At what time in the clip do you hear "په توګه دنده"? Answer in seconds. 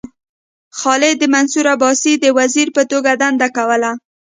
2.77-3.47